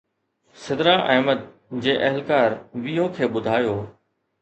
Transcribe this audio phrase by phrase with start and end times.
[0.63, 1.43] سدرا احمد،
[1.85, 3.81] جي اهلڪار VO کي ٻڌايو